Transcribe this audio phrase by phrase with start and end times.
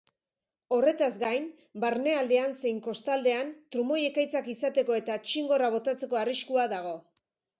[0.75, 1.43] Horretaz gain,
[1.83, 6.97] barnealdean zein kostaldean trumoi-ekaitzak izateko eta txingorra botatzeko arriskua dago.